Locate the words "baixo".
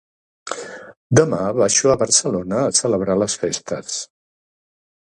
1.59-1.93